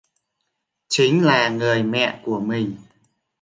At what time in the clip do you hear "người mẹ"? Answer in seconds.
1.49-2.21